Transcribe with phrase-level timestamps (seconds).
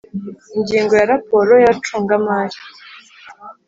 [0.57, 2.57] Ingingo ya raporo y abacungamari